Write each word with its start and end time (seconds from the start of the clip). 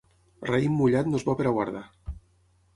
Raïm 0.49 0.73
mullat 0.79 1.11
no 1.11 1.21
és 1.21 1.27
bo 1.29 1.37
per 1.43 1.55
guardar. 1.61 1.87